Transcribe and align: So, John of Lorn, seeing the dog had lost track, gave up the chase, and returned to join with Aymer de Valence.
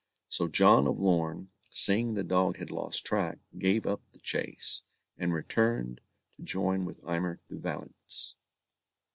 So, 0.29 0.47
John 0.47 0.87
of 0.87 0.99
Lorn, 0.99 1.51
seeing 1.69 2.15
the 2.15 2.23
dog 2.23 2.57
had 2.57 2.71
lost 2.71 3.05
track, 3.05 3.37
gave 3.59 3.85
up 3.85 4.01
the 4.09 4.17
chase, 4.17 4.81
and 5.15 5.31
returned 5.31 6.01
to 6.37 6.41
join 6.41 6.85
with 6.85 7.05
Aymer 7.07 7.39
de 7.47 7.57
Valence. 7.57 8.35